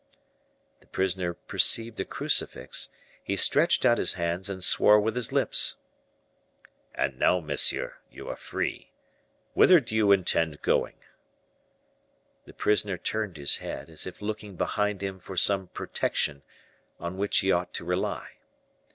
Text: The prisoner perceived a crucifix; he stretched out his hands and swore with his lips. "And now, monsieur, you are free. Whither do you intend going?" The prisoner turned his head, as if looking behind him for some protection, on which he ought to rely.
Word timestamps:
The 0.79 0.87
prisoner 0.87 1.35
perceived 1.35 1.99
a 1.99 2.05
crucifix; 2.05 2.89
he 3.23 3.35
stretched 3.35 3.85
out 3.85 3.99
his 3.99 4.13
hands 4.13 4.49
and 4.49 4.63
swore 4.63 4.99
with 4.99 5.15
his 5.15 5.31
lips. 5.31 5.75
"And 6.95 7.19
now, 7.19 7.39
monsieur, 7.39 7.97
you 8.09 8.27
are 8.27 8.35
free. 8.35 8.89
Whither 9.53 9.79
do 9.79 9.93
you 9.95 10.11
intend 10.11 10.63
going?" 10.63 10.97
The 12.45 12.53
prisoner 12.53 12.97
turned 12.97 13.37
his 13.37 13.57
head, 13.57 13.91
as 13.91 14.07
if 14.07 14.23
looking 14.23 14.55
behind 14.55 15.03
him 15.03 15.19
for 15.19 15.37
some 15.37 15.67
protection, 15.67 16.41
on 16.99 17.19
which 17.19 17.37
he 17.41 17.51
ought 17.51 17.71
to 17.75 17.85
rely. 17.85 18.37